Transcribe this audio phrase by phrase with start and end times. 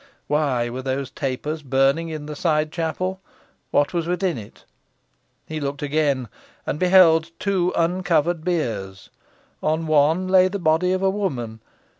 [0.25, 3.21] Why were those tapers burning in the side chapel?
[3.69, 4.65] What was within it?
[5.45, 6.27] He looked again,
[6.65, 9.11] and beheld two uncovered biers.
[9.61, 11.59] On one lay the body of a woman.